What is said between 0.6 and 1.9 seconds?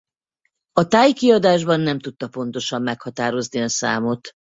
A thai kiadásban